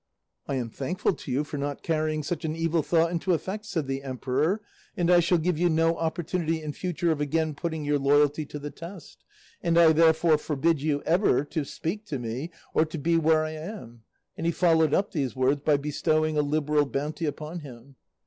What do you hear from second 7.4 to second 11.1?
putting your loyalty to the test; and I therefore forbid you